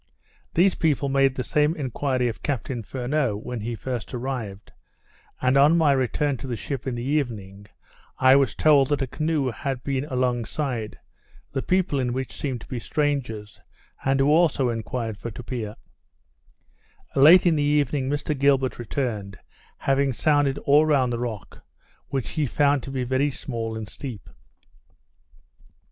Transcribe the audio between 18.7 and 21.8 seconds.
returned, having sounded all round the rock,